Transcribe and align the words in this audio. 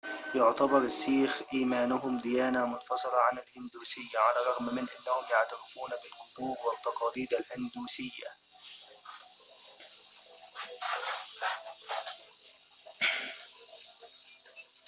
يعتبر 0.35 0.77
السيخ 0.77 1.41
إيمانهم 1.53 2.17
ديانة 2.17 2.65
منفصلة 2.65 3.15
عن 3.15 3.37
الهندوسية 3.37 4.19
على 4.19 4.39
الرغم 4.41 4.63
من 4.65 4.79
أنهم 4.89 5.23
يعترفون 5.31 5.89
بالجذور 5.89 6.57
والتقاليد 6.65 7.33
الهندوسية 7.33 8.27